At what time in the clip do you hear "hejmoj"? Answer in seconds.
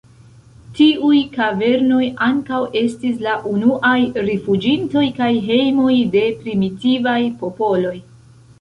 5.51-5.95